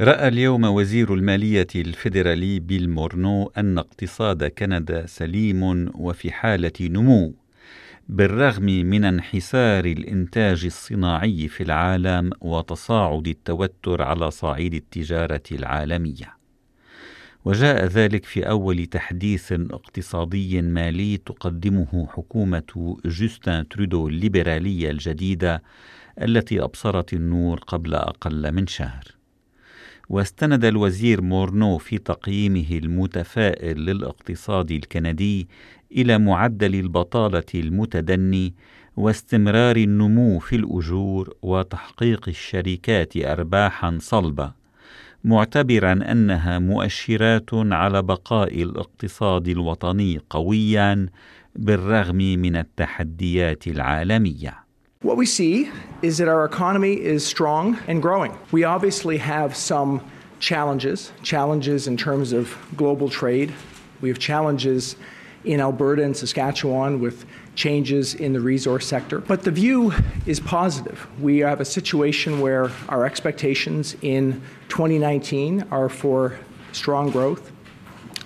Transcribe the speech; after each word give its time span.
رأى 0.00 0.28
اليوم 0.28 0.64
وزير 0.64 1.14
المالية 1.14 1.66
الفيدرالي 1.74 2.60
بيل 2.60 2.90
مورنو 2.90 3.52
أن 3.58 3.78
اقتصاد 3.78 4.44
كندا 4.44 5.06
سليم 5.06 5.90
وفي 5.94 6.32
حالة 6.32 6.72
نمو 6.80 7.34
بالرغم 8.08 8.64
من 8.64 9.04
انحسار 9.04 9.84
الإنتاج 9.84 10.64
الصناعي 10.64 11.48
في 11.48 11.62
العالم 11.62 12.30
وتصاعد 12.40 13.28
التوتر 13.28 14.02
على 14.02 14.30
صعيد 14.30 14.74
التجارة 14.74 15.42
العالمية. 15.52 16.36
وجاء 17.44 17.84
ذلك 17.84 18.24
في 18.24 18.48
أول 18.48 18.86
تحديث 18.86 19.52
اقتصادي 19.52 20.62
مالي 20.62 21.16
تقدمه 21.16 22.08
حكومة 22.10 22.96
جوستن 23.04 23.68
ترودو 23.68 24.08
الليبرالية 24.08 24.90
الجديدة 24.90 25.62
التي 26.22 26.62
أبصرت 26.62 27.12
النور 27.12 27.58
قبل 27.58 27.94
أقل 27.94 28.52
من 28.52 28.66
شهر. 28.66 29.15
واستند 30.08 30.64
الوزير 30.64 31.22
مورنو 31.22 31.78
في 31.78 31.98
تقييمه 31.98 32.66
المتفائل 32.70 33.78
للاقتصاد 33.78 34.70
الكندي 34.70 35.48
إلى 35.92 36.18
معدل 36.18 36.74
البطالة 36.74 37.44
المتدني 37.54 38.54
واستمرار 38.96 39.76
النمو 39.76 40.38
في 40.38 40.56
الأجور 40.56 41.34
وتحقيق 41.42 42.28
الشركات 42.28 43.16
ارباحا 43.16 43.98
صلبة 44.00 44.52
معتبرا 45.24 45.92
أنها 45.92 46.58
مؤشرات 46.58 47.50
على 47.52 48.02
بقاء 48.02 48.62
الاقتصاد 48.62 49.48
الوطني 49.48 50.20
قويا 50.30 51.06
بالرغم 51.56 52.16
من 52.16 52.56
التحديات 52.56 53.66
العالمية. 53.66 54.65
What 55.02 55.18
we 55.18 55.26
see 55.26 55.70
is 56.00 56.16
that 56.18 56.28
our 56.28 56.46
economy 56.46 56.94
is 56.94 57.24
strong 57.24 57.78
and 57.86 58.00
growing. 58.00 58.36
We 58.50 58.64
obviously 58.64 59.18
have 59.18 59.54
some 59.54 60.00
challenges, 60.40 61.12
challenges 61.22 61.86
in 61.86 61.98
terms 61.98 62.32
of 62.32 62.56
global 62.78 63.10
trade. 63.10 63.52
We 64.00 64.08
have 64.08 64.18
challenges 64.18 64.96
in 65.44 65.60
Alberta 65.60 66.02
and 66.02 66.16
Saskatchewan 66.16 66.98
with 66.98 67.26
changes 67.54 68.14
in 68.14 68.32
the 68.32 68.40
resource 68.40 68.86
sector. 68.86 69.18
But 69.18 69.42
the 69.42 69.50
view 69.50 69.92
is 70.24 70.40
positive. 70.40 71.06
We 71.20 71.38
have 71.40 71.60
a 71.60 71.64
situation 71.66 72.40
where 72.40 72.70
our 72.88 73.04
expectations 73.04 73.96
in 74.00 74.40
2019 74.70 75.66
are 75.70 75.90
for 75.90 76.38
strong 76.72 77.10
growth. 77.10 77.52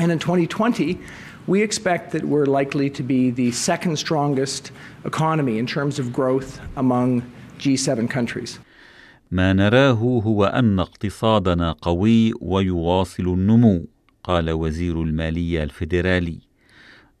And 0.00 0.10
in 0.10 0.18
2020, 0.18 0.98
we 1.46 1.62
expect 1.62 2.10
that 2.10 2.24
we're 2.24 2.46
likely 2.46 2.90
to 2.90 3.02
be 3.02 3.30
the 3.30 3.50
second 3.52 3.96
strongest 3.96 4.72
economy 5.04 5.58
in 5.58 5.66
terms 5.66 5.98
of 5.98 6.12
growth 6.12 6.60
among 6.76 7.22
G7 7.58 8.08
countries. 8.10 8.58
ما 9.30 9.52
نراه 9.52 10.22
هو 10.24 10.44
أن 10.44 10.80
اقتصادنا 10.80 11.72
قوي 11.72 12.32
ويواصل 12.40 13.22
النمو، 13.22 13.86
قال 14.24 14.50
وزير 14.50 15.02
المالية 15.02 15.62
الفيدرالي، 15.62 16.38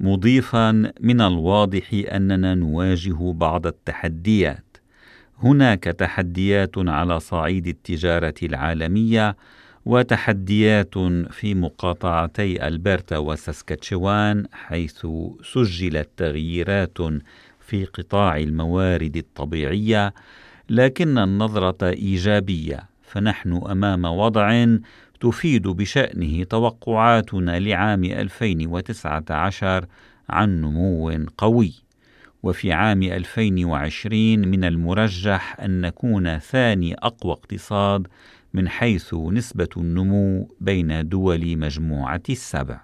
مضيفا 0.00 0.92
من 1.00 1.20
الواضح 1.20 1.84
أننا 1.92 2.54
نواجه 2.54 3.32
بعض 3.32 3.66
التحديات. 3.66 4.76
هناك 5.42 5.84
تحديات 5.84 6.78
على 6.78 7.20
صعيد 7.20 7.66
التجارة 7.66 8.34
العالمية 8.42 9.36
وتحديات 9.86 10.98
في 11.30 11.54
مقاطعتي 11.54 12.66
البرتا 12.66 13.18
وساسكاتشوان 13.18 14.46
حيث 14.52 15.06
سجلت 15.42 16.08
تغييرات 16.16 16.98
في 17.60 17.84
قطاع 17.84 18.36
الموارد 18.36 19.16
الطبيعية 19.16 20.14
لكن 20.70 21.18
النظرة 21.18 21.88
إيجابية 21.88 22.88
فنحن 23.02 23.60
أمام 23.70 24.04
وضع 24.04 24.66
تفيد 25.20 25.68
بشأنه 25.68 26.44
توقعاتنا 26.44 27.58
لعام 27.58 28.04
2019 28.04 29.86
عن 30.28 30.60
نمو 30.60 31.26
قوي. 31.38 31.84
وفي 32.42 32.72
عام 32.72 33.02
2020 33.02 34.48
من 34.48 34.64
المرجح 34.64 35.60
أن 35.60 35.80
نكون 35.80 36.38
ثاني 36.38 36.94
أقوى 36.94 37.32
اقتصاد 37.32 38.06
من 38.54 38.68
حيث 38.68 39.14
نسبة 39.14 39.68
النمو 39.76 40.54
بين 40.60 41.08
دول 41.08 41.56
مجموعة 41.58 42.22
السبع. 42.30 42.80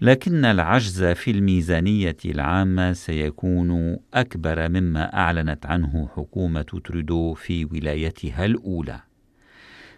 لكن 0.00 0.44
العجز 0.44 1.04
في 1.04 1.30
الميزانية 1.30 2.16
العامة 2.24 2.92
سيكون 2.92 3.98
أكبر 4.14 4.68
مما 4.68 5.14
أعلنت 5.14 5.66
عنه 5.66 6.08
حكومة 6.16 6.62
ترودو 6.62 7.34
في 7.34 7.64
ولايتها 7.64 8.44
الأولى. 8.44 9.00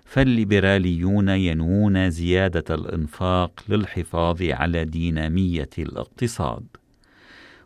فالليبراليون 0.05 1.29
ينوون 1.29 2.11
زيادة 2.11 2.75
الإنفاق 2.75 3.65
للحفاظ 3.69 4.43
على 4.43 4.85
دينامية 4.85 5.71
الاقتصاد. 5.79 6.67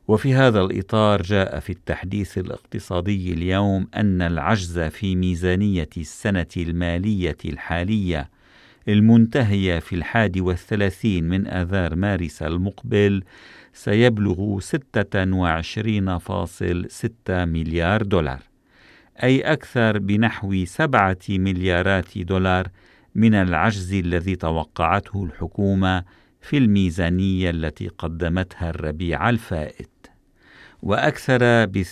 وفي 0.08 0.34
هذا 0.34 0.60
الإطار 0.60 1.22
جاء 1.22 1.60
في 1.60 1.70
التحديث 1.70 2.38
الاقتصادي 2.38 3.32
اليوم 3.32 3.88
أن 3.96 4.22
العجز 4.22 4.78
في 4.78 5.16
ميزانية 5.16 5.88
السنة 5.96 6.46
المالية 6.56 7.36
الحالية 7.44 8.30
المنتهية 8.88 9.78
في 9.78 9.94
الحادي 9.94 10.40
والثلاثين 10.40 11.24
من 11.24 11.46
آذار 11.46 11.96
مارس 11.96 12.42
المقبل 12.42 13.22
سيبلغ 13.72 14.60
ستة 14.60 15.32
وعشرين 15.32 16.18
فاصل 16.18 16.86
ستة 16.88 17.44
مليار 17.44 18.02
دولار 18.02 18.42
أي 19.22 19.40
أكثر 19.40 19.98
بنحو 19.98 20.64
سبعة 20.64 21.18
مليارات 21.28 22.18
دولار 22.18 22.68
من 23.14 23.34
العجز 23.34 23.94
الذي 23.94 24.36
توقعته 24.36 25.24
الحكومة 25.24 26.04
في 26.40 26.58
الميزانية 26.58 27.50
التي 27.50 27.88
قدمتها 27.88 28.70
الربيع 28.70 29.30
الفائت 29.30 29.90
وأكثر 30.82 31.66
ب 31.66 31.82
12.6 31.82 31.90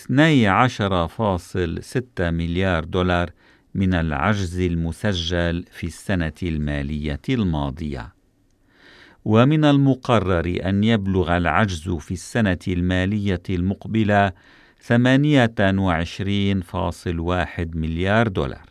مليار 2.19 2.83
دولار 2.83 3.29
من 3.75 3.93
العجز 3.93 4.59
المسجل 4.59 5.65
في 5.71 5.87
السنة 5.87 6.33
المالية 6.43 7.21
الماضية. 7.29 8.13
ومن 9.25 9.65
المقرر 9.65 10.59
أن 10.65 10.83
يبلغ 10.83 11.37
العجز 11.37 11.89
في 11.89 12.11
السنة 12.11 12.59
المالية 12.67 13.41
المقبلة 13.49 14.29
28.1 14.29 14.33
مليار 17.75 18.27
دولار. 18.27 18.66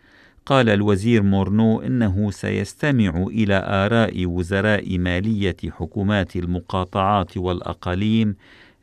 قال 0.51 0.69
الوزير 0.69 1.23
مورنو 1.23 1.81
إنه 1.81 2.31
سيستمع 2.31 3.23
إلى 3.27 3.63
آراء 3.65 4.25
وزراء 4.25 4.97
مالية 4.97 5.55
حكومات 5.69 6.35
المقاطعات 6.35 7.37
والأقاليم 7.37 8.35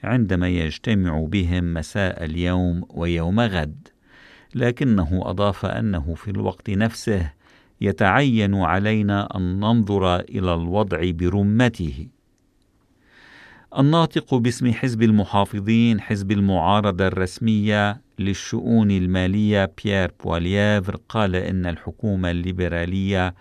عندما 0.04 0.48
يجتمع 0.48 1.20
بهم 1.20 1.74
مساء 1.74 2.24
اليوم 2.24 2.84
ويوم 2.90 3.40
غد. 3.40 3.88
لكنه 4.54 5.08
أضاف 5.24 5.66
أنه 5.66 6.14
في 6.14 6.30
الوقت 6.30 6.70
نفسه 6.70 7.32
يتعين 7.80 8.54
علينا 8.54 9.36
أن 9.36 9.60
ننظر 9.60 10.20
إلى 10.20 10.54
الوضع 10.54 11.10
برمته. 11.10 12.06
الناطق 13.76 14.34
باسم 14.34 14.72
حزب 14.72 15.02
المحافظين 15.02 16.00
حزب 16.00 16.32
المعارضة 16.32 17.06
الرسمية 17.06 18.00
للشؤون 18.18 18.90
المالية 18.90 19.72
بيير 19.84 20.12
بوالييفر 20.24 20.96
قال 21.08 21.36
إن 21.36 21.66
الحكومة 21.66 22.30
الليبرالية 22.30 23.34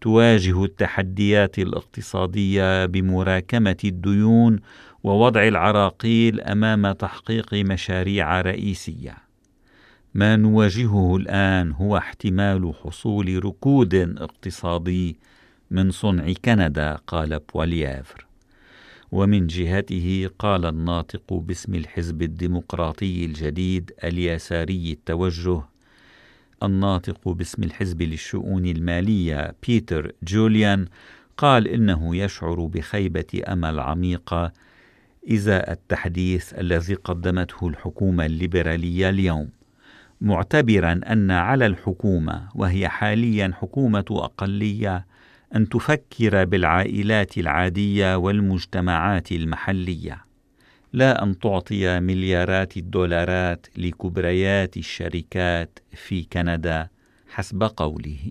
تواجه 0.00 0.64
التحديات 0.64 1.58
الاقتصادية 1.58 2.86
بمراكمة 2.86 3.76
الديون 3.84 4.60
ووضع 5.02 5.48
العراقيل 5.48 6.40
أمام 6.40 6.92
تحقيق 6.92 7.54
مشاريع 7.54 8.40
رئيسية. 8.40 9.16
ما 10.14 10.36
نواجهه 10.36 11.16
الآن 11.16 11.72
هو 11.72 11.96
احتمال 11.96 12.74
حصول 12.82 13.44
ركود 13.44 13.94
اقتصادي 13.94 15.16
من 15.70 15.90
صنع 15.90 16.32
كندا 16.44 16.94
قال 17.06 17.40
بواليافر 17.54 18.23
ومن 19.12 19.46
جهته 19.46 20.30
قال 20.38 20.66
الناطق 20.66 21.32
باسم 21.32 21.74
الحزب 21.74 22.22
الديمقراطي 22.22 23.24
الجديد 23.24 23.92
اليساري 24.04 24.92
التوجه 24.92 25.62
الناطق 26.62 27.28
باسم 27.28 27.62
الحزب 27.62 28.02
للشؤون 28.02 28.66
المالية 28.66 29.54
بيتر 29.68 30.12
جوليان 30.22 30.86
قال 31.36 31.68
إنه 31.68 32.16
يشعر 32.16 32.66
بخيبة 32.66 33.42
أمل 33.48 33.80
عميقة 33.80 34.52
ازاء 35.32 35.72
التحديث 35.72 36.52
الذي 36.54 36.94
قدمته 36.94 37.68
الحكومة 37.68 38.26
الليبرالية 38.26 39.08
اليوم 39.08 39.48
معتبرا 40.20 41.00
أن 41.06 41.30
على 41.30 41.66
الحكومة 41.66 42.48
وهي 42.54 42.88
حاليا 42.88 43.52
حكومة 43.60 44.04
أقلية 44.10 45.06
أن 45.56 45.68
تفكر 45.68 46.44
بالعائلات 46.44 47.38
العادية 47.38 48.16
والمجتمعات 48.16 49.32
المحلية. 49.32 50.24
لا 50.92 51.22
أن 51.22 51.38
تعطي 51.38 52.00
مليارات 52.00 52.76
الدولارات 52.76 53.66
لكبريات 53.76 54.76
الشركات 54.76 55.78
في 55.92 56.22
كندا 56.22 56.88
حسب 57.28 57.62
قوله. 57.62 58.30